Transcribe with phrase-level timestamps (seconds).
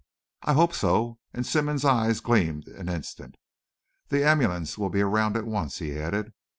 [0.41, 3.35] "I hope so," and Simmonds's eyes gleamed an instant.
[4.07, 6.33] "The ambulance will be around at once," he added.